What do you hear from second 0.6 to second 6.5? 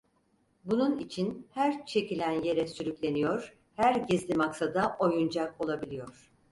Bunun için her çekilen yere sürükleniyor, her gizli maksada oyuncak olabiliyor.